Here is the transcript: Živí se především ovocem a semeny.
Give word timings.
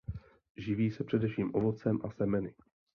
Živí 0.57 0.91
se 0.91 1.03
především 1.03 1.49
ovocem 1.55 1.99
a 2.03 2.09
semeny. 2.11 2.53